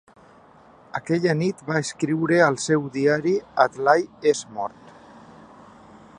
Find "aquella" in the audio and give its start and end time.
0.99-1.35